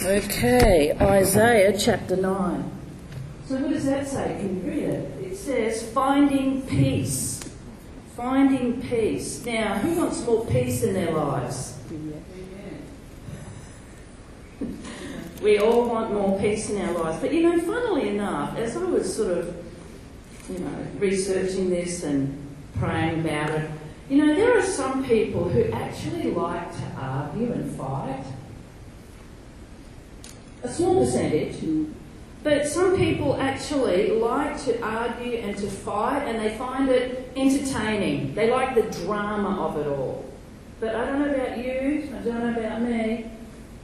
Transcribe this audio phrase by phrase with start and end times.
[0.00, 2.70] Okay, Isaiah chapter 9.
[3.48, 4.36] So, what does that say?
[4.38, 5.24] Can you read it?
[5.24, 7.40] It says, finding peace.
[8.16, 9.44] Finding peace.
[9.44, 11.76] Now, who wants more peace in their lives?
[15.42, 17.18] we all want more peace in our lives.
[17.20, 19.56] But you know, funnily enough, as I was sort of,
[20.48, 22.38] you know, researching this and
[22.78, 23.68] praying about it,
[24.08, 28.24] you know, there are some people who actually like to argue and fight
[30.62, 31.56] a small percentage,
[32.42, 38.34] but some people actually like to argue and to fight and they find it entertaining.
[38.34, 40.24] They like the drama of it all.
[40.80, 43.30] But I don't know about you, I don't know about me.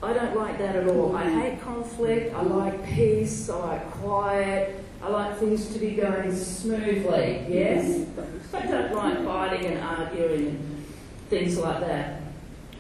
[0.03, 1.17] I don't like that at all.
[1.17, 6.35] I hate conflict, I like peace, I like quiet, I like things to be going
[6.35, 8.07] smoothly, yes?
[8.53, 10.87] I don't like fighting and arguing and
[11.31, 12.21] things like that.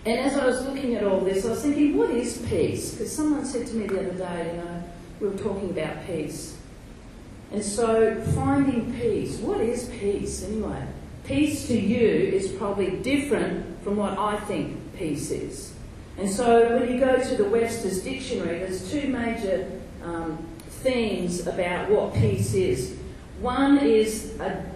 [0.06, 2.92] And as I was looking at all this, I was thinking, what is peace?
[2.92, 4.82] Because someone said to me the other day, you know,
[5.18, 6.58] we were talking about peace.
[7.50, 10.86] And so, finding peace, what is peace anyway?
[11.24, 15.72] Peace to you is probably different from what I think peace is.
[16.18, 20.36] And so, when you go to the Webster's Dictionary, there's two major um,
[20.68, 22.94] themes about what peace is.
[23.40, 24.66] One is a,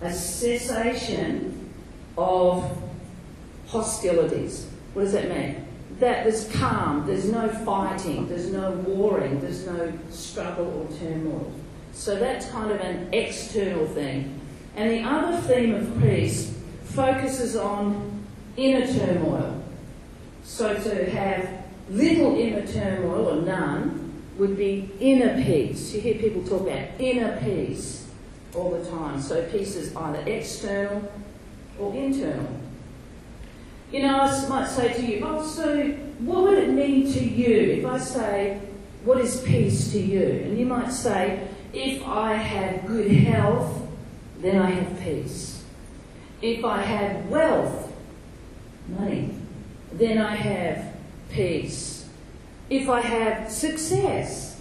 [0.00, 1.72] a cessation
[2.16, 2.70] of
[3.66, 4.68] hostilities.
[4.96, 5.62] What does that mean?
[6.00, 11.52] That there's calm, there's no fighting, there's no warring, there's no struggle or turmoil.
[11.92, 14.40] So that's kind of an external thing.
[14.74, 18.24] And the other theme of peace focuses on
[18.56, 19.62] inner turmoil.
[20.44, 21.46] So to have
[21.90, 25.92] little inner turmoil or none would be inner peace.
[25.92, 28.08] You hear people talk about inner peace
[28.54, 29.20] all the time.
[29.20, 31.12] So peace is either external
[31.78, 32.48] or internal.
[33.96, 35.82] You know, I might say to you, oh, so
[36.18, 38.60] what would it mean to you if I say,
[39.04, 40.42] what is peace to you?
[40.44, 43.88] And you might say, if I have good health,
[44.40, 45.64] then I have peace.
[46.42, 47.90] If I have wealth,
[48.86, 49.34] money,
[49.94, 50.92] then I have
[51.30, 52.06] peace.
[52.68, 54.60] If I have success,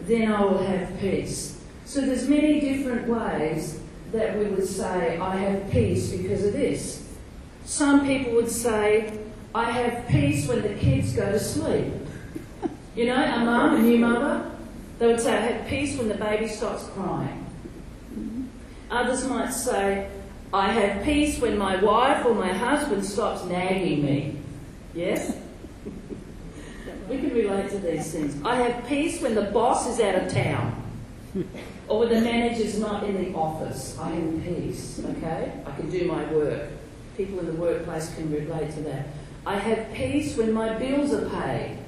[0.00, 1.62] then I will have peace.
[1.84, 3.78] So there's many different ways
[4.12, 7.09] that we would say, I have peace because of this.
[7.70, 9.16] Some people would say,
[9.54, 11.92] I have peace when the kids go to sleep.
[12.96, 14.50] You know, a mum, a new mother,
[14.98, 17.46] they would say, I have peace when the baby stops crying.
[18.90, 20.10] Others might say,
[20.52, 24.36] I have peace when my wife or my husband stops nagging me.
[24.92, 25.36] Yes?
[27.08, 28.36] we can relate to these things.
[28.44, 30.74] I have peace when the boss is out of town.
[31.86, 33.96] Or when the manager's not in the office.
[33.96, 35.52] I have peace, okay?
[35.64, 36.70] I can do my work
[37.20, 39.08] people in the workplace can relate to that.
[39.44, 41.78] I have peace when my bills are paid.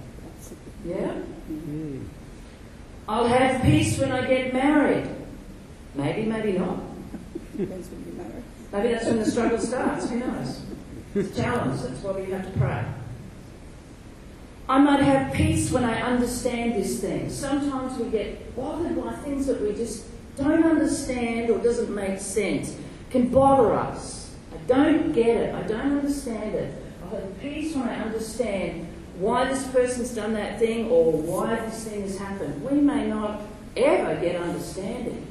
[0.84, 1.14] Yeah?
[1.50, 2.04] Mm-hmm.
[3.08, 5.08] I'll have peace when I get married.
[5.94, 6.80] Maybe, maybe not.
[7.56, 7.68] Maybe
[8.72, 10.10] that's when the struggle starts.
[10.10, 10.62] Who knows?
[11.14, 11.80] It's a challenge.
[11.80, 12.84] That's why we have to pray.
[14.68, 17.28] I might have peace when I understand this thing.
[17.30, 20.06] Sometimes we get bothered by things that we just
[20.36, 22.76] don't understand or doesn't make sense.
[23.10, 24.21] Can bother us
[24.66, 25.54] don't get it.
[25.54, 26.74] I don't understand it.
[27.04, 28.86] I have peace when I understand
[29.16, 32.62] why this person's done that thing or why this thing has happened.
[32.64, 33.42] We may not
[33.76, 35.26] ever get understanding,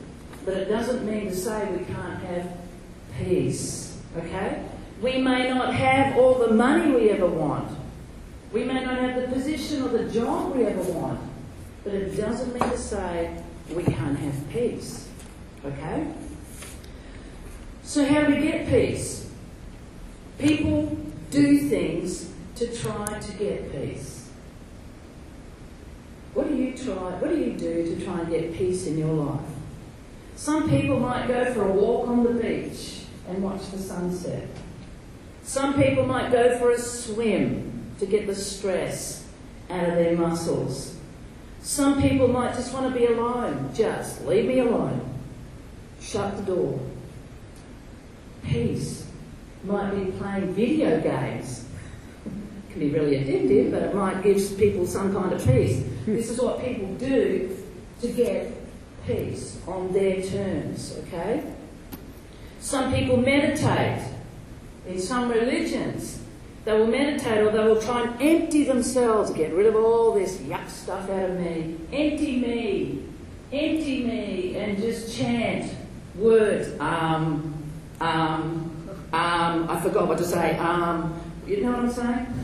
[0.46, 2.58] but it doesn't mean to say we can't have
[3.18, 4.00] peace.
[4.18, 4.64] Okay?
[5.02, 7.78] We may not have all the money we ever want.
[8.52, 11.20] We may not have the position or the job we ever want.
[11.84, 13.42] But it doesn't mean to say
[13.74, 15.08] we can't have peace.
[15.66, 16.08] Okay?
[17.92, 19.30] So, how do we get peace?
[20.40, 20.98] People
[21.30, 24.30] do things to try to get peace.
[26.34, 26.96] What do you try?
[27.20, 29.42] What do you do to try and get peace in your life?
[30.38, 34.48] Some people might go for a walk on the beach and watch the sunset.
[35.44, 39.28] Some people might go for a swim to get the stress
[39.70, 40.96] out of their muscles.
[41.62, 43.70] Some people might just want to be alone.
[43.76, 45.14] Just leave me alone.
[46.00, 46.80] Shut the door.
[48.44, 49.08] Peace
[49.64, 51.66] might be playing video games.
[52.26, 55.84] It can be really addictive, but it might give people some kind of peace.
[56.06, 57.58] This is what people do
[58.02, 58.52] to get
[59.06, 61.44] peace on their terms, okay?
[62.60, 64.08] Some people meditate.
[64.88, 66.22] In some religions,
[66.66, 70.38] they will meditate or they will try and empty themselves, get rid of all this
[70.38, 71.78] yuck stuff out of me.
[71.92, 73.04] Empty me,
[73.52, 75.72] empty me, and just chant
[76.16, 76.80] words.
[76.80, 77.61] Um,
[78.02, 80.58] um, um, I forgot what to say.
[80.58, 82.42] Um, you know what I'm saying?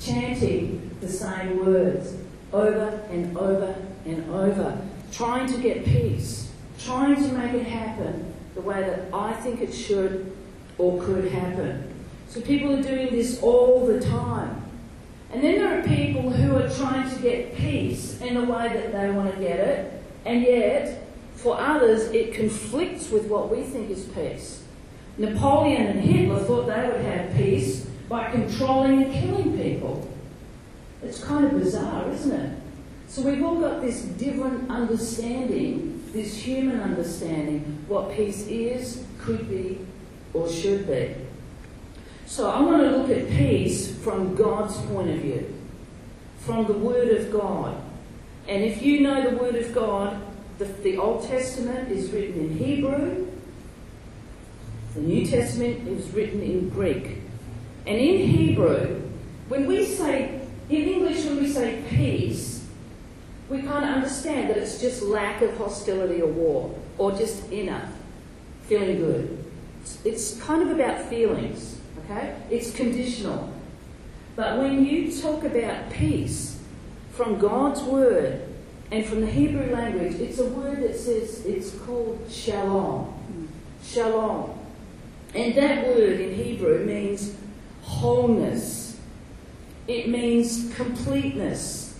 [0.00, 2.14] chanting the same words
[2.52, 4.80] over and over and over,
[5.12, 9.72] trying to get peace, trying to make it happen the way that I think it
[9.72, 10.34] should
[10.78, 11.94] or could happen.
[12.28, 14.62] So people are doing this all the time.
[15.32, 18.92] And then there are people who are trying to get peace in the way that
[18.92, 21.06] they want to get it, and yet,
[21.42, 24.62] for others, it conflicts with what we think is peace.
[25.16, 30.06] Napoleon and Hitler thought they would have peace by controlling and killing people.
[31.02, 32.58] It's kind of bizarre, isn't it?
[33.08, 39.78] So we've all got this different understanding, this human understanding, what peace is, could be,
[40.34, 41.14] or should be.
[42.26, 45.52] So I want to look at peace from God's point of view,
[46.38, 47.80] from the Word of God.
[48.46, 50.20] And if you know the Word of God,
[50.60, 53.26] the, the Old Testament is written in Hebrew,
[54.94, 57.22] the New Testament is written in Greek.
[57.86, 59.00] And in Hebrew,
[59.48, 62.66] when we say, in English, when we say peace,
[63.48, 67.90] we can't understand that it's just lack of hostility or war, or just inner,
[68.64, 69.42] feeling good.
[69.80, 71.80] It's, it's kind of about feelings.
[72.04, 72.36] Okay?
[72.50, 73.50] It's conditional.
[74.36, 76.60] But when you talk about peace
[77.12, 78.49] from God's word
[78.90, 83.48] and from the Hebrew language, it's a word that says it's called shalom.
[83.84, 84.58] Shalom.
[85.34, 87.36] And that word in Hebrew means
[87.82, 88.98] wholeness.
[89.86, 91.98] It means completeness,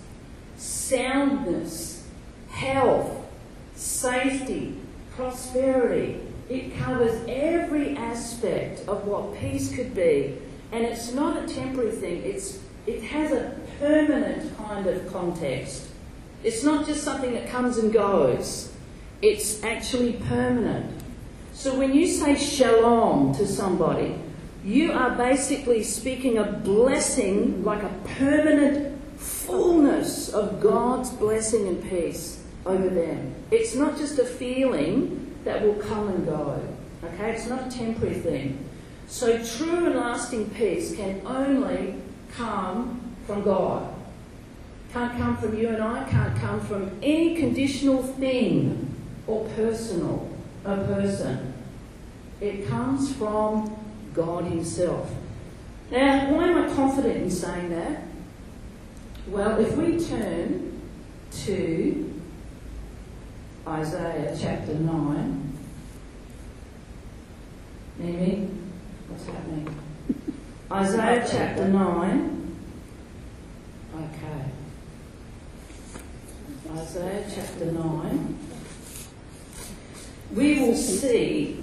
[0.57, 2.07] soundness,
[2.49, 3.25] health,
[3.75, 4.77] safety,
[5.15, 10.37] prosperity, it covers every aspect of what peace could be.
[10.71, 15.87] And it's not a temporary thing, it's, it has a permanent kind of context.
[16.43, 18.73] It's not just something that comes and goes,
[19.21, 20.99] it's actually permanent.
[21.53, 24.15] So when you say shalom to somebody,
[24.63, 32.43] you are basically speaking a blessing, like a permanent fullness of God's blessing and peace
[32.65, 33.35] over them.
[33.51, 36.61] It's not just a feeling that will come and go.
[37.03, 37.31] Okay?
[37.31, 38.69] It's not a temporary thing.
[39.07, 41.95] So true and lasting peace can only
[42.33, 43.93] come from God.
[44.93, 48.93] Can't come from you and I, can't come from any conditional thing
[49.25, 50.29] or personal,
[50.65, 51.53] a person.
[52.41, 53.77] It comes from
[54.13, 55.09] God Himself.
[55.91, 58.03] Now, why am I confident in saying that?
[59.27, 60.81] Well, if we turn
[61.45, 62.11] to
[63.67, 65.57] Isaiah chapter 9.
[67.99, 68.49] Mimi,
[69.07, 69.75] what's happening?
[70.71, 72.57] Isaiah chapter 9.
[73.95, 74.60] Okay.
[76.77, 78.37] Isaiah chapter 9.
[80.33, 81.59] We will see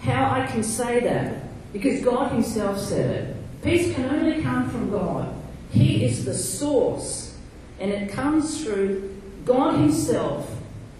[0.00, 3.36] how I can say that because God Himself said it.
[3.62, 5.34] Peace can only come from God.
[5.70, 7.38] He is the source,
[7.78, 10.54] and it comes through God Himself,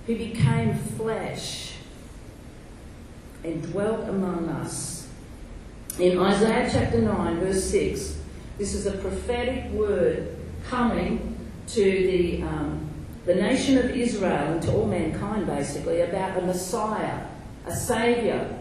[0.06, 1.74] who became flesh
[3.44, 5.08] and dwelt among us.
[5.98, 8.18] In Isaiah chapter 9, verse 6,
[8.56, 11.29] this is a prophetic word coming
[11.74, 12.88] to the, um,
[13.26, 17.26] the nation of Israel and to all mankind, basically, about a Messiah,
[17.66, 18.58] a Saviour.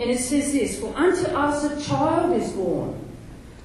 [0.00, 3.00] And it says this For unto us a child is born,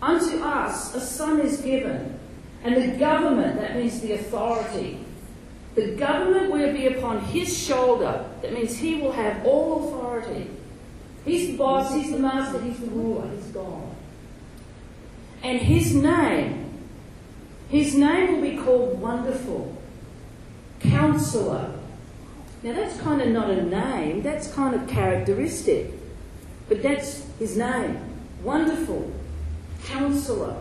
[0.02, 2.20] unto us a son is given,
[2.64, 5.00] and the government, that means the authority,
[5.76, 8.26] the government will be upon his shoulder.
[8.42, 10.50] That means he will have all authority.
[11.24, 13.84] He's the boss, he's the master, he's the ruler, he's God.
[15.44, 16.69] And his name,
[17.70, 19.78] his name will be called Wonderful,
[20.80, 21.76] Counselor.
[22.64, 25.92] Now that's kind of not a name, that's kind of characteristic.
[26.68, 28.00] But that's his name.
[28.44, 29.12] Wonderful,
[29.86, 30.56] Counselor,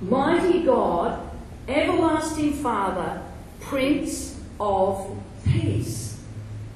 [0.00, 1.30] Mighty God,
[1.68, 3.22] Everlasting Father,
[3.60, 6.20] Prince of peace.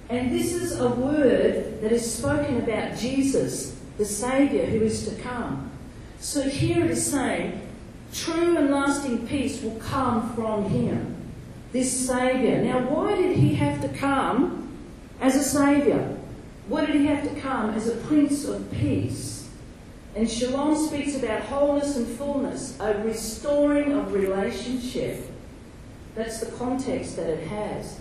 [0.08, 5.14] And this is a word that is spoken about Jesus, the Saviour who is to
[5.20, 5.70] come.
[6.18, 7.67] So here it is saying,
[8.12, 11.16] true and lasting peace will come from him,
[11.72, 12.62] this Saviour.
[12.62, 14.76] Now, why did he have to come
[15.20, 16.16] as a Saviour?
[16.68, 19.48] Why did he have to come as a Prince of Peace?
[20.14, 25.24] And Shalom speaks about wholeness and fullness, a restoring of relationship
[26.14, 28.00] that's the context that it has.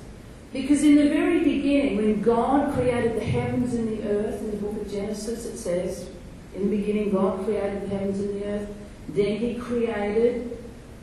[0.51, 4.57] Because in the very beginning, when God created the heavens and the earth, in the
[4.57, 6.09] book of Genesis it says,
[6.55, 8.69] in the beginning God created the heavens and the earth.
[9.09, 10.57] Then he created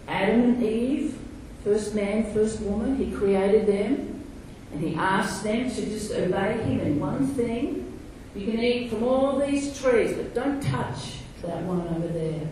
[0.06, 1.18] Adam and Eve,
[1.62, 2.96] first man, first woman.
[2.96, 4.25] He created them.
[4.73, 8.00] And he asked them to just obey him in one thing.
[8.34, 12.49] You can eat from all these trees, but don't touch that one over there.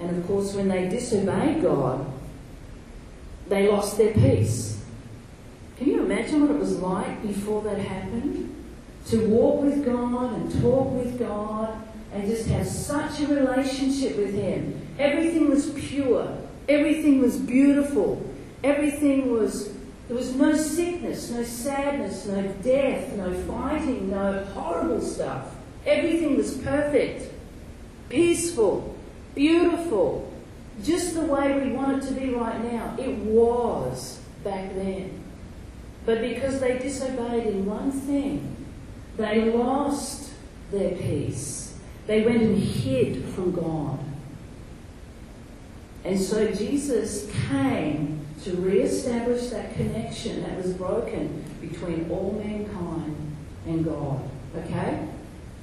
[0.00, 2.06] And of course, when they disobeyed God,
[3.48, 4.82] they lost their peace.
[5.78, 8.54] Can you imagine what it was like before that happened?
[9.06, 14.34] To walk with God and talk with God and just have such a relationship with
[14.34, 14.80] Him.
[14.98, 16.36] Everything was pure,
[16.68, 18.22] everything was beautiful,
[18.64, 19.72] everything was,
[20.08, 25.54] there was no sickness, no sadness, no death, no fighting, no horrible stuff.
[25.86, 27.32] Everything was perfect,
[28.08, 28.96] peaceful,
[29.34, 30.30] beautiful,
[30.82, 32.96] just the way we want it to be right now.
[32.98, 35.22] It was back then.
[36.06, 38.56] But because they disobeyed in one thing,
[39.16, 40.30] they lost
[40.70, 41.69] their peace.
[42.10, 44.00] They went and hid from God.
[46.04, 53.84] And so Jesus came to re-establish that connection that was broken between all mankind and
[53.84, 54.28] God.
[54.56, 55.06] Okay?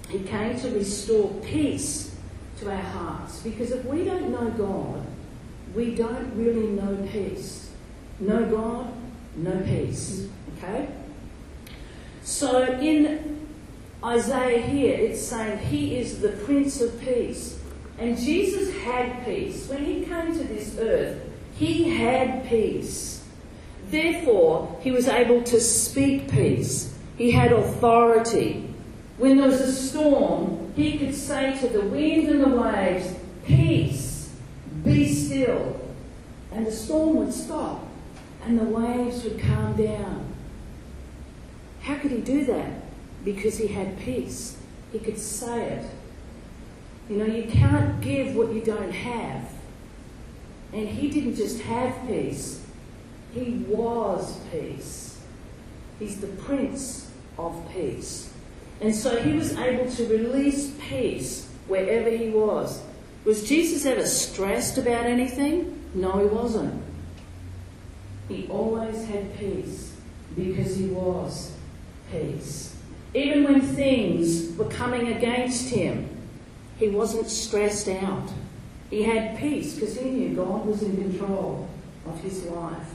[0.08, 2.16] He came to restore peace
[2.62, 3.42] to our hearts.
[3.42, 5.06] Because if we don't know God,
[5.76, 7.72] we don't really know peace.
[8.22, 8.94] No God,
[9.36, 10.30] no peace.
[10.58, 10.88] Okay?
[12.24, 13.37] So in
[14.08, 17.60] Isaiah here, it's saying he is the Prince of Peace.
[18.00, 19.68] And Jesus had peace.
[19.68, 21.20] When he came to this earth,
[21.56, 23.26] he had peace.
[23.90, 26.98] Therefore, he was able to speak peace.
[27.18, 28.74] He had authority.
[29.18, 33.14] When there was a storm, he could say to the wind and the waves,
[33.46, 34.34] Peace,
[34.86, 35.82] be still.
[36.54, 37.86] And the storm would stop
[38.46, 40.34] and the waves would calm down.
[41.82, 42.87] How could he do that?
[43.28, 44.56] Because he had peace.
[44.94, 45.86] He could say it.
[47.10, 49.50] You know, you can't give what you don't have.
[50.72, 52.66] And he didn't just have peace,
[53.34, 55.20] he was peace.
[56.00, 58.34] He's the Prince of Peace.
[58.80, 62.82] And so he was able to release peace wherever he was.
[63.26, 65.84] Was Jesus ever stressed about anything?
[65.94, 66.82] No, he wasn't.
[68.30, 69.94] He always had peace
[70.34, 71.52] because he was
[72.10, 72.77] peace.
[73.18, 76.08] Even when things were coming against him,
[76.78, 78.30] he wasn't stressed out.
[78.92, 81.68] He had peace because he knew God was in control
[82.06, 82.94] of his life.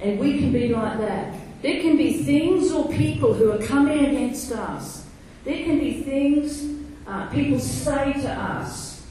[0.00, 1.34] And we can be like that.
[1.60, 5.04] There can be things or people who are coming against us.
[5.42, 6.64] There can be things
[7.04, 9.04] uh, people say to us.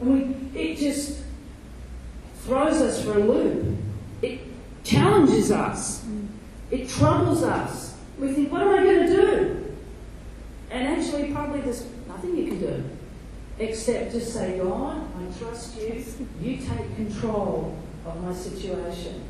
[0.00, 1.22] And we, it just
[2.44, 3.76] throws us for a loop.
[4.22, 4.40] It
[4.84, 6.02] challenges us.
[6.70, 7.90] It troubles us.
[8.18, 9.74] We think, what am I going to do?
[10.70, 12.84] And actually, probably there's nothing you can do
[13.60, 16.04] except to say, God, I trust you.
[16.40, 17.76] You take control
[18.06, 19.22] of my situation.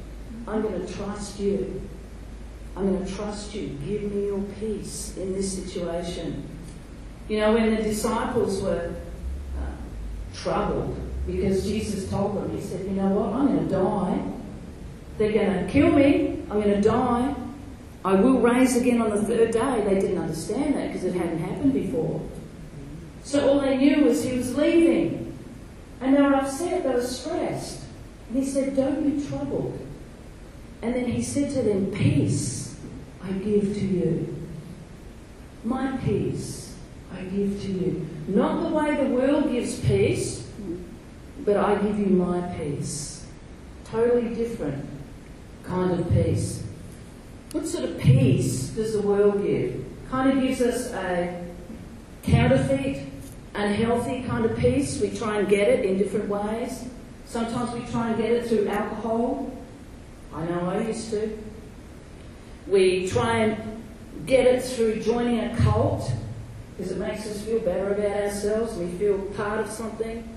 [0.46, 1.82] I'm going to trust you.
[2.76, 3.68] I'm going to trust you.
[3.84, 6.48] Give me your peace in this situation.
[7.28, 8.94] You know, when the disciples were
[9.58, 10.96] uh, troubled
[11.26, 13.34] because Jesus told them, He said, You know what?
[13.34, 14.22] I'm going to die.
[15.18, 16.42] They're going to kill me.
[16.50, 17.34] I'm going to die.
[18.04, 19.84] I will raise again on the third day.
[19.86, 22.20] They didn't understand that because it hadn't happened before.
[23.22, 25.38] So all they knew was he was leaving.
[26.00, 27.82] And they were upset, they were stressed.
[28.28, 29.78] And he said, Don't be troubled.
[30.82, 32.76] And then he said to them, Peace
[33.22, 34.36] I give to you.
[35.62, 36.74] My peace
[37.14, 38.08] I give to you.
[38.28, 40.48] Not the way the world gives peace,
[41.44, 43.26] but I give you my peace.
[43.84, 44.86] Totally different
[45.64, 46.62] kind of peace.
[47.52, 49.84] What sort of peace does the world give?
[50.10, 51.44] Kind of gives us a
[52.22, 53.06] counterfeit,
[53.54, 55.00] unhealthy kind of peace.
[55.00, 56.84] We try and get it in different ways.
[57.26, 59.52] Sometimes we try and get it through alcohol.
[60.34, 61.38] I know I used to.
[62.66, 63.82] We try and
[64.26, 66.12] get it through joining a cult
[66.76, 68.76] because it makes us feel better about ourselves.
[68.76, 70.28] We feel part of something.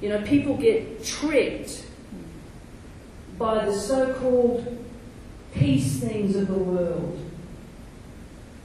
[0.00, 1.84] You know, people get tricked
[3.38, 4.84] by the so called
[5.54, 7.18] peace things of the world.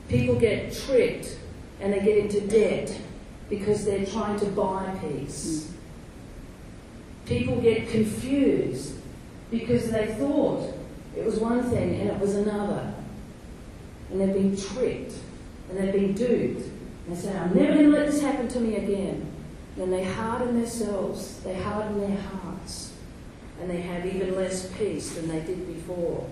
[0.09, 1.37] People get tricked
[1.79, 2.99] and they get into debt
[3.49, 5.69] because they're trying to buy peace.
[5.69, 7.27] Mm.
[7.27, 8.95] People get confused
[9.51, 10.73] because they thought
[11.15, 12.93] it was one thing and it was another.
[14.11, 15.13] And they've been tricked
[15.69, 16.65] and they've been duped.
[17.07, 19.31] And they say, I'm never going to let this happen to me again.
[19.77, 22.93] And they harden themselves, they harden their hearts,
[23.61, 26.27] and they have even less peace than they did before.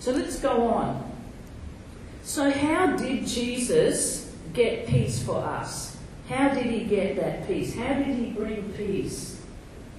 [0.00, 1.10] So let's go on.
[2.24, 5.91] So, how did Jesus get peace for us?
[6.32, 7.74] How did he get that peace?
[7.74, 9.38] How did he bring peace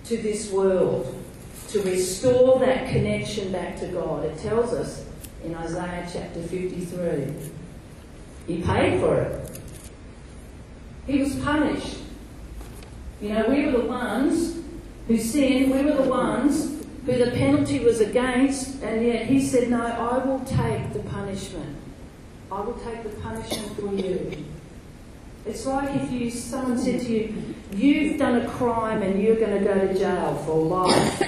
[0.06, 1.24] to this world
[1.68, 4.26] to restore that connection back to God?
[4.26, 5.06] It tells us
[5.44, 7.36] in Isaiah chapter 53.
[8.48, 9.60] He paid for it.
[11.06, 12.00] He was punished.
[13.22, 14.60] You know, we were the ones
[15.08, 19.70] who sinned, we were the ones who the penalty was against, and yet he said,
[19.70, 21.78] No, I will take the punishment.
[22.52, 24.46] I will take the punishment for you.
[25.46, 29.58] It's like if you someone said to you, You've done a crime and you're going
[29.58, 31.24] to go to jail for life.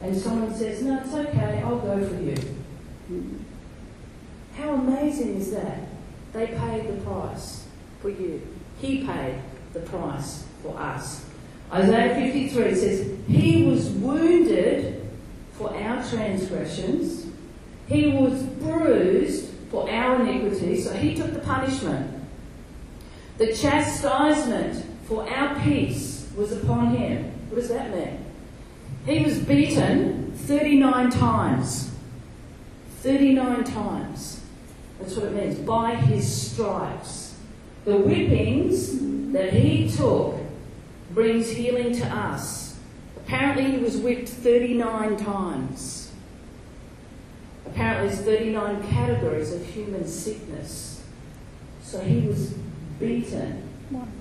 [0.00, 3.44] And someone says, No, it's okay, I'll go for you.
[4.56, 5.80] How amazing is that?
[6.32, 7.66] They paid the price
[8.00, 8.40] for you.
[8.80, 9.40] He paid
[9.72, 11.26] the price for us.
[11.72, 15.08] Isaiah 53 says, He was wounded
[15.52, 17.26] for our transgressions,
[17.86, 22.17] He was bruised for our iniquity, so He took the punishment.
[23.38, 27.24] The chastisement for our peace was upon Him.
[27.48, 28.24] What does that mean?
[29.06, 31.90] He was beaten 39 times.
[33.00, 34.44] 39 times.
[34.98, 35.58] That's what it means.
[35.60, 37.36] By His stripes.
[37.84, 40.34] The whippings that He took
[41.14, 42.76] brings healing to us.
[43.16, 46.12] Apparently, he was whipped 39 times.
[47.66, 51.02] Apparently, there's 39 categories of human sickness.
[51.82, 52.54] So he was
[52.98, 53.62] beaten,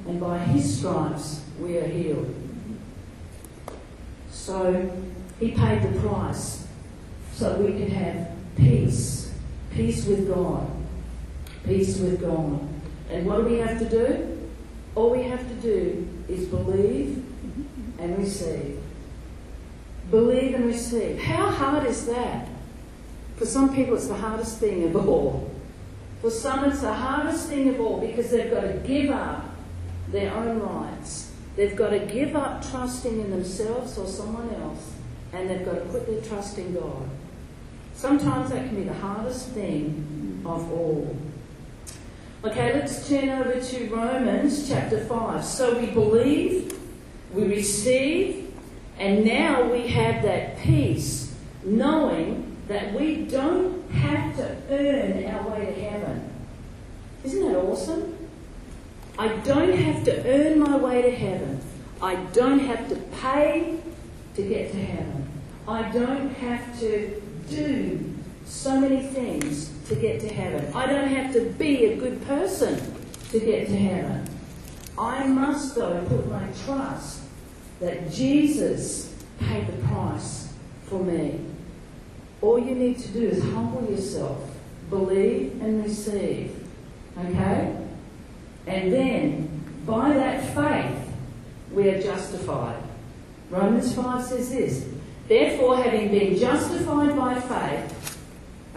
[0.08, 2.34] and by his stripes we are healed.
[4.32, 4.92] So
[5.40, 6.68] he paid the price
[7.34, 9.34] so we could have peace.
[9.72, 10.70] Peace with God.
[11.66, 12.60] Peace with God.
[13.12, 14.50] And what do we have to do?
[14.96, 17.24] All we have to do is believe
[18.00, 18.82] and receive.
[20.10, 21.20] Believe and receive.
[21.20, 22.48] How hard is that?
[23.36, 25.52] For some people, it's the hardest thing of all.
[26.22, 29.46] For some, it's the hardest thing of all because they've got to give up
[30.10, 31.32] their own rights.
[31.56, 34.94] They've got to give up trusting in themselves or someone else,
[35.34, 37.10] and they've got to put their trust in God.
[37.94, 41.18] Sometimes that can be the hardest thing of all.
[42.44, 45.44] Okay, let's turn over to Romans chapter 5.
[45.44, 46.80] So we believe,
[47.34, 48.54] we receive,
[49.00, 55.65] and now we have that peace, knowing that we don't have to earn our way
[55.65, 56.30] to heaven.
[57.23, 58.17] Isn't that awesome?
[59.17, 61.62] I don't have to earn my way to heaven.
[62.01, 63.80] I don't have to pay
[64.36, 65.30] to get to heaven.
[65.67, 68.13] I don't have to do
[68.45, 70.71] so many things to get to heaven.
[70.73, 72.80] I don't have to be a good person
[73.32, 74.30] to get to heaven.
[74.97, 77.21] I must, though, put my trust
[77.80, 80.53] that Jesus paid the price
[80.86, 81.39] for me.
[82.41, 84.38] All you need to do is humble yourself,
[84.89, 86.56] believe and receive.
[87.17, 87.76] Okay?
[88.67, 91.13] And then, by that faith,
[91.71, 92.82] we are justified.
[93.50, 94.88] Romans 5 says this
[95.28, 98.19] Therefore, having been justified by faith,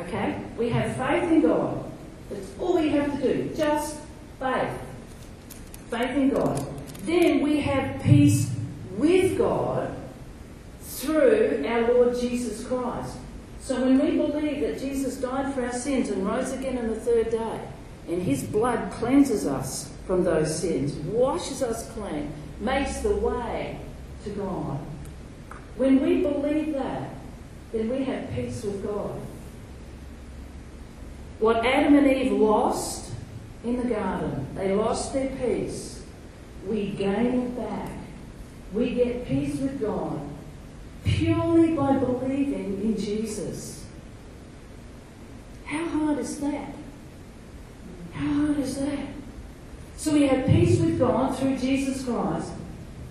[0.00, 1.84] okay, we have faith in God.
[2.30, 3.54] That's all we have to do.
[3.54, 3.98] Just
[4.38, 4.70] faith.
[5.90, 6.64] Faith in God.
[7.02, 8.50] Then we have peace
[8.96, 9.94] with God
[10.82, 13.16] through our Lord Jesus Christ.
[13.60, 16.96] So when we believe that Jesus died for our sins and rose again on the
[16.96, 17.60] third day,
[18.08, 23.78] and his blood cleanses us from those sins, washes us clean, makes the way
[24.24, 24.80] to God.
[25.76, 27.10] When we believe that,
[27.72, 29.20] then we have peace with God.
[31.38, 33.12] What Adam and Eve lost
[33.62, 36.02] in the garden, they lost their peace.
[36.66, 37.92] We gain it back.
[38.72, 40.20] We get peace with God
[41.04, 43.84] purely by believing in Jesus.
[45.64, 46.74] How hard is that?
[48.12, 49.06] How hard is that?
[49.96, 52.52] So we have peace with God through Jesus Christ,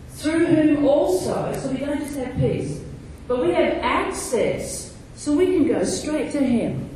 [0.09, 2.81] through whom also, so we don't just have peace,
[3.27, 6.89] but we have access so we can go straight to Him.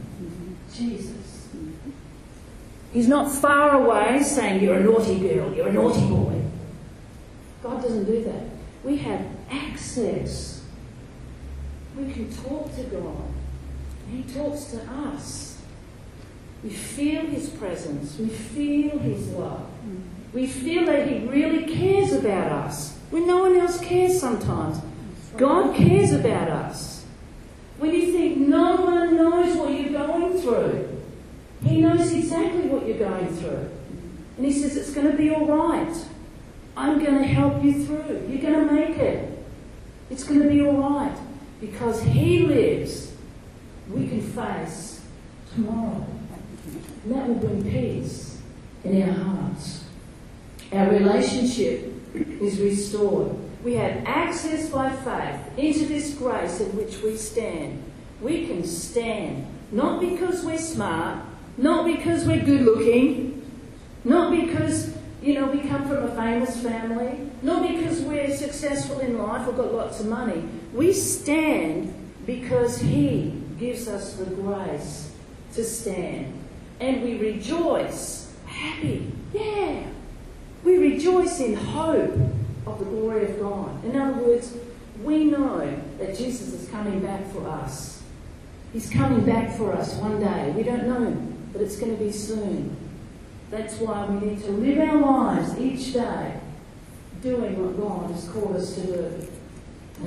[0.73, 1.47] Jesus.
[2.91, 6.41] He's not far away saying, You're a naughty girl, you're a naughty boy.
[7.61, 8.43] God doesn't do that.
[8.83, 10.62] We have access
[11.95, 13.23] we can talk to God.
[14.09, 15.61] He talks to us.
[16.63, 18.17] We feel His presence.
[18.17, 19.67] We feel His love.
[20.33, 24.81] We feel that He really cares about us when no one else cares sometimes.
[25.37, 27.05] God cares about us.
[27.77, 31.01] When you think no one knows what you're going through,
[31.63, 33.69] He knows exactly what you're going through.
[34.37, 35.95] And He says, It's going to be all right.
[36.75, 38.27] I'm going to help you through.
[38.27, 39.29] You're going to make it.
[40.09, 41.17] It's going to be all right
[41.65, 43.13] because He lives,
[43.89, 45.01] we can face
[45.53, 46.05] tomorrow.
[47.03, 48.41] And that will bring peace
[48.83, 49.85] in our hearts.
[50.73, 53.35] Our relationship is restored.
[53.63, 57.81] We have access by faith into this grace in which we stand.
[58.19, 61.19] We can stand not because we're smart,
[61.57, 63.49] not because we're good looking,
[64.03, 69.17] not because you know, we come from a famous family, not because we're successful in
[69.17, 70.43] life or got lots of money.
[70.73, 71.93] We stand
[72.25, 75.13] because He gives us the grace
[75.53, 76.33] to stand.
[76.81, 79.83] And we rejoice, happy, yeah.
[80.65, 82.15] We rejoice in hope
[82.65, 83.83] of the glory of God.
[83.85, 84.57] In other words,
[85.03, 88.01] we know that Jesus is coming back for us.
[88.73, 90.51] He's coming back for us one day.
[90.51, 91.15] We don't know,
[91.53, 92.75] but it's going to be soon.
[93.53, 96.39] That's why we need to live our lives each day
[97.21, 99.27] doing what God has called us to do.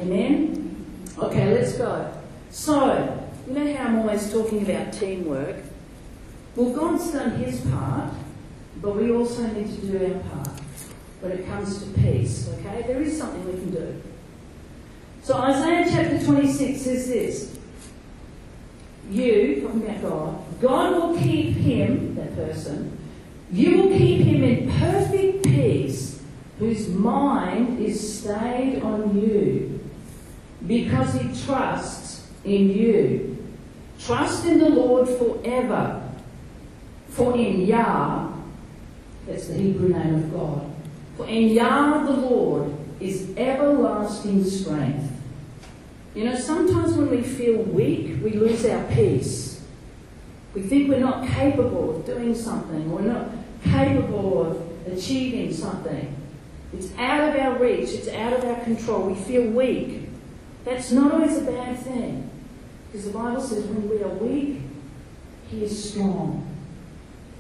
[0.00, 0.84] Amen?
[1.16, 2.12] Okay, let's go.
[2.50, 5.58] So, you know how I'm always talking about teamwork?
[6.56, 8.14] Well, God's done his part,
[8.82, 10.60] but we also need to do our part
[11.20, 12.82] when it comes to peace, okay?
[12.84, 14.02] There is something we can do.
[15.22, 17.56] So Isaiah chapter 26 says this.
[19.08, 22.98] You, talking about God, God will keep him, that person,
[23.52, 26.22] you will keep him in perfect peace
[26.58, 29.80] whose mind is stayed on you
[30.66, 33.36] because he trusts in you.
[33.98, 36.02] Trust in the Lord forever.
[37.10, 38.30] For in Yah,
[39.26, 40.70] that's the Hebrew name of God,
[41.16, 45.12] for in Yah the Lord is everlasting strength.
[46.14, 49.62] You know, sometimes when we feel weak, we lose our peace.
[50.54, 53.35] We think we're not capable of doing something, we're not
[53.70, 56.14] capable of achieving something.
[56.72, 59.08] It's out of our reach, it's out of our control.
[59.08, 60.08] We feel weak.
[60.64, 62.28] That's not always a bad thing.
[62.86, 64.60] Because the Bible says when we are weak,
[65.48, 66.46] He is strong.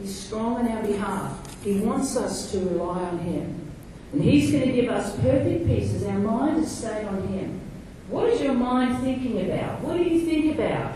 [0.00, 1.62] He's strong on our behalf.
[1.64, 3.72] He wants us to rely on Him.
[4.12, 7.60] And He's going to give us perfect peace as our mind is stayed on Him.
[8.08, 9.80] What is your mind thinking about?
[9.80, 10.94] What do you think about?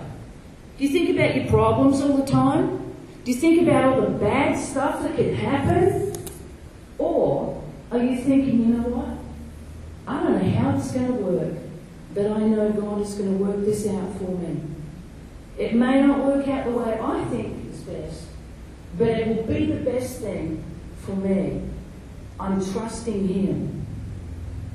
[0.79, 2.80] Do you think about your problems all the time?
[3.25, 6.15] Do you think about all the bad stuff that could happen?
[6.97, 9.19] Or are you thinking, you know what?
[10.07, 11.55] I don't know how it's going to work,
[12.15, 14.63] but I know God is going to work this out for me.
[15.59, 18.25] It may not work out the way I think is best,
[18.97, 20.65] but it will be the best thing
[21.05, 21.63] for me.
[22.39, 23.87] I'm trusting Him.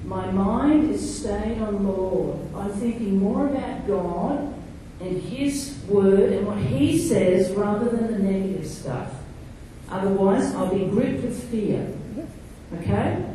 [0.06, 2.38] My mind is stayed on the Lord.
[2.56, 4.55] I'm thinking more about God
[5.00, 9.12] and His Word and what He says rather than the negative stuff.
[9.90, 11.88] Otherwise, I'll be gripped with fear.
[12.80, 13.26] Okay?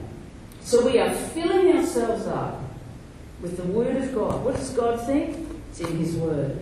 [0.62, 2.62] So we are filling ourselves up
[3.40, 4.44] with the Word of God.
[4.44, 5.37] What does God think?
[5.70, 6.59] It's in His Word.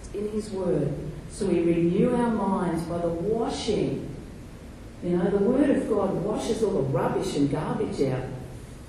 [0.00, 0.92] It's in His Word.
[1.30, 4.14] So we renew our minds by the washing.
[5.02, 8.24] You know, the Word of God washes all the rubbish and garbage out.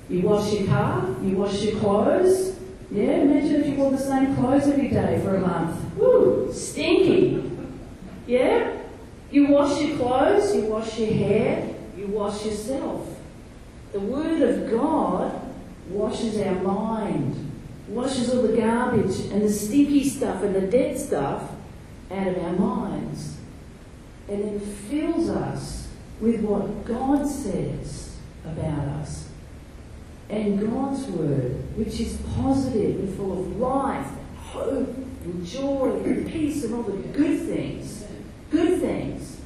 [0.09, 2.58] You wash your car, you wash your clothes.
[2.91, 5.95] Yeah, imagine if you wore the same clothes every day for a month.
[5.95, 7.51] Woo, stinky.
[8.25, 8.77] Yeah?
[9.31, 13.07] You wash your clothes, you wash your hair, you wash yourself.
[13.91, 15.39] The Word of God
[15.89, 17.51] washes our mind,
[17.87, 21.51] washes all the garbage and the stinky stuff and the dead stuff
[22.11, 23.37] out of our minds,
[24.27, 25.87] and then fills us
[26.19, 29.28] with what God says about us.
[30.29, 36.63] And God's Word, which is positive and full of life, hope, and joy, and peace,
[36.63, 38.05] and all the good things.
[38.51, 39.41] Good things.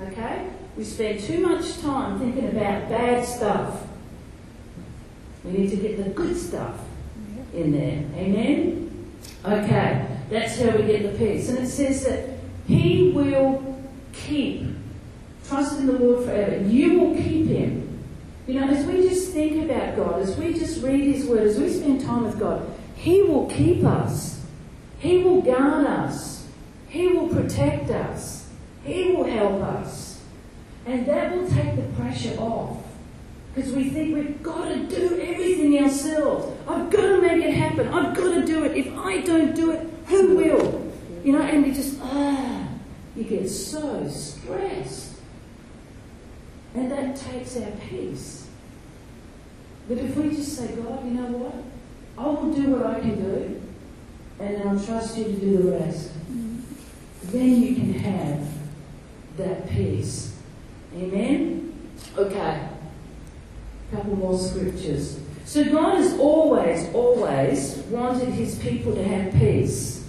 [0.00, 0.48] Okay?
[0.76, 3.86] We spend too much time thinking about bad stuff.
[5.44, 6.78] We need to get the good stuff
[7.52, 8.04] in there.
[8.16, 8.82] Amen?
[9.44, 11.48] Okay, that's how we get the peace.
[11.48, 12.28] And it says that
[12.66, 13.82] He will
[14.12, 14.68] keep.
[15.48, 16.62] Trust in the Lord forever.
[16.62, 17.81] You will keep Him.
[18.46, 21.58] You know, as we just think about God, as we just read His Word, as
[21.58, 24.44] we spend time with God, He will keep us.
[24.98, 26.46] He will guard us.
[26.88, 28.50] He will protect us.
[28.84, 30.20] He will help us.
[30.86, 32.78] And that will take the pressure off.
[33.54, 36.58] Because we think we've got to do everything ourselves.
[36.66, 37.88] I've got to make it happen.
[37.88, 38.76] I've got to do it.
[38.76, 40.92] If I don't do it, who will?
[41.22, 42.66] You know, and you just, ah,
[43.14, 45.11] you get so stressed.
[46.74, 48.48] And that takes our peace.
[49.88, 51.54] But if we just say, God, you know what?
[52.16, 53.62] I will do what I can do,
[54.38, 56.08] and I'll trust you to do the rest.
[56.08, 56.60] Mm-hmm.
[57.24, 58.48] Then you can have
[59.36, 60.36] that peace.
[60.94, 61.74] Amen?
[62.16, 62.68] Okay.
[63.90, 65.18] A couple more scriptures.
[65.44, 70.08] So God has always, always wanted his people to have peace.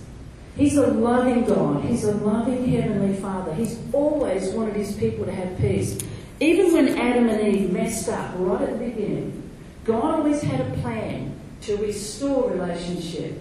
[0.56, 1.84] He's a loving God.
[1.84, 3.54] He's a loving Heavenly Father.
[3.54, 5.99] He's always wanted his people to have peace.
[6.39, 9.50] Even when Adam and Eve messed up right at the beginning,
[9.86, 13.39] God always had a plan to restore relationship.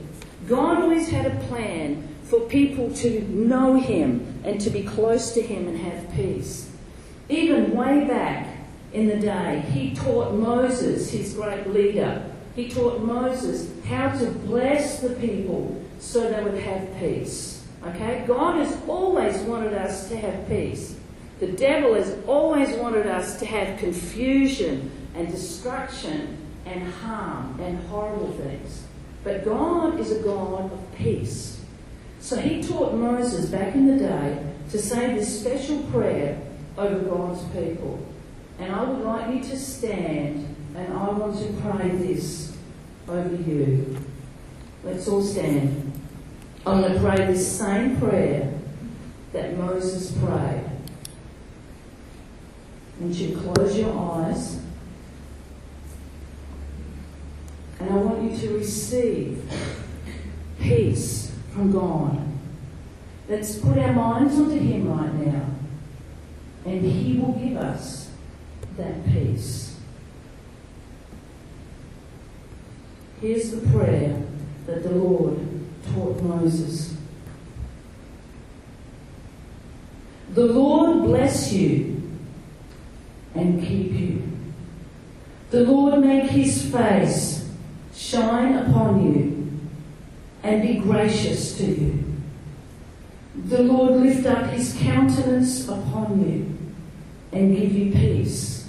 [0.49, 5.43] God always had a plan for people to know Him and to be close to
[5.43, 6.71] Him and have peace.
[7.29, 8.49] Even way back
[8.93, 15.01] in the day, he taught Moses, his great leader, he taught Moses how to bless
[15.01, 17.67] the people so they would have peace.
[17.85, 18.25] Okay?
[18.27, 20.97] God has always wanted us to have peace.
[21.43, 28.31] The devil has always wanted us to have confusion and destruction and harm and horrible
[28.35, 28.85] things.
[29.25, 31.61] But God is a God of peace.
[32.21, 34.39] So he taught Moses back in the day
[34.71, 36.41] to say this special prayer
[36.79, 38.07] over God's people.
[38.61, 42.57] And I would like you to stand and I want to pray this
[43.09, 43.99] over you.
[44.85, 45.91] Let's all stand.
[46.65, 48.55] I'm going to pray this same prayer
[49.33, 50.62] that Moses prayed.
[53.03, 54.61] And you close your eyes.
[57.81, 59.43] And I want you to receive
[60.61, 62.25] peace from God.
[63.29, 65.47] Let's put our minds onto Him right now.
[66.65, 68.09] And He will give us
[68.77, 69.81] that peace.
[73.21, 74.23] Here's the prayer
[74.67, 75.41] that the Lord
[75.93, 76.95] taught Moses.
[80.35, 82.02] The Lord bless you
[83.35, 84.23] and keep you.
[85.51, 87.51] The Lord make his face
[87.95, 89.61] shine upon you
[90.43, 92.05] and be gracious to you.
[93.35, 96.59] The Lord lift up his countenance upon you
[97.33, 98.69] and give you peace.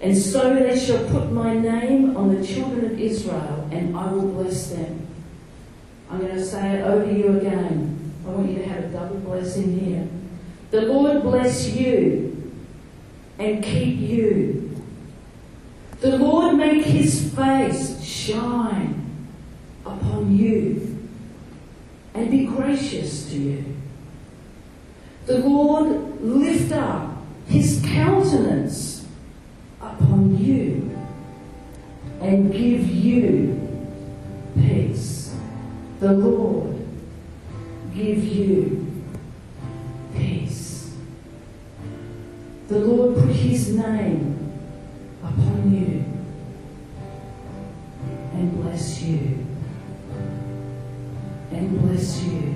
[0.00, 4.28] And so they shall put my name on the children of Israel, and I will
[4.28, 5.08] bless them.
[6.08, 8.14] I'm going to say it over you again.
[8.24, 10.08] I want you to have a double blessing here.
[10.70, 12.52] The Lord bless you
[13.38, 14.84] and keep you.
[16.00, 19.26] The Lord make his face shine
[19.84, 20.98] upon you
[22.14, 23.64] and be gracious to you.
[25.26, 29.06] The Lord lift up his countenance
[29.80, 30.98] upon you
[32.20, 33.88] and give you
[34.54, 35.34] peace.
[36.00, 36.76] The Lord
[37.94, 38.87] give you
[42.68, 44.52] The Lord put his name
[45.22, 46.04] upon you
[48.34, 49.46] and bless you.
[51.50, 52.54] And bless you.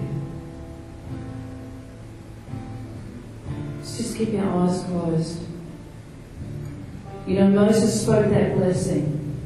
[3.78, 5.40] Let's just keep our eyes closed.
[7.26, 9.40] You know, Moses spoke that blessing.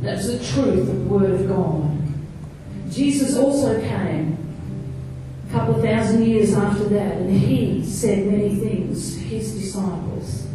[0.00, 1.98] That's the truth of the Word of God.
[2.90, 4.27] Jesus also came
[5.50, 10.46] couple of thousand years after that, and he said many things to his disciples.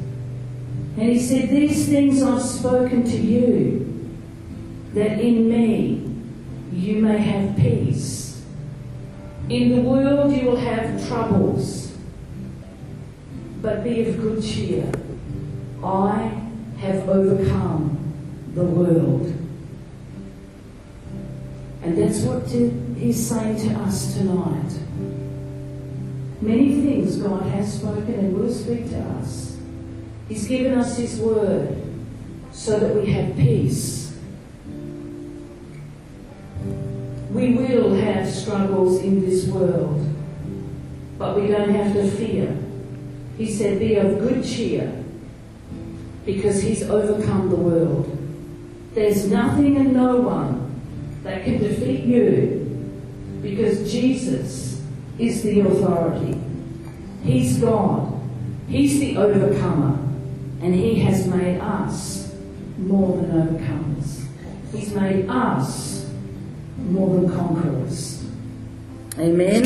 [0.97, 4.09] And he said, These things I've spoken to you,
[4.93, 6.09] that in me
[6.71, 8.43] you may have peace.
[9.49, 11.95] In the world you will have troubles,
[13.61, 14.91] but be of good cheer.
[15.83, 16.41] I
[16.77, 18.13] have overcome
[18.53, 19.27] the world.
[21.81, 22.47] And that's what
[23.03, 24.79] he's saying to us tonight.
[26.41, 29.57] Many things God has spoken and will speak to us.
[30.29, 31.75] He's given us His word
[32.53, 34.17] so that we have peace.
[37.31, 40.07] We will have struggles in this world,
[41.17, 42.57] but we don't have to fear.
[43.37, 45.03] He said, Be of good cheer
[46.25, 48.17] because He's overcome the world.
[48.93, 50.81] There's nothing and no one
[51.23, 52.62] that can defeat you
[53.43, 54.81] because Jesus
[55.19, 56.41] is the authority.
[57.23, 58.19] He's God.
[58.67, 59.99] He's the overcomer.
[60.61, 62.33] And He has made us
[62.77, 64.25] more than overcomers.
[64.73, 66.09] He's made us
[66.77, 68.25] more than conquerors.
[69.19, 69.63] Amen.